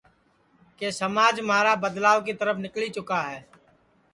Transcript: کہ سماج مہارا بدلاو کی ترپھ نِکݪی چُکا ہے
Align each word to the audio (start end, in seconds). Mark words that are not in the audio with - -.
کہ 0.77 0.87
سماج 1.01 1.39
مہارا 1.47 1.73
بدلاو 1.83 2.19
کی 2.25 2.33
ترپھ 2.39 2.59
نِکݪی 2.63 2.87
چُکا 2.95 3.21
ہے 3.29 3.39